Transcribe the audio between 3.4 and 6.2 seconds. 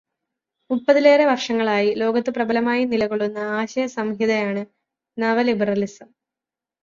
ആശയസംഹിതയാണ് നവലിബെറലിസം.